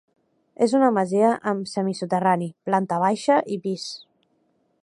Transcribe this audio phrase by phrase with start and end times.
[0.65, 3.89] És una masia amb semisoterrani, planta baixa i pis.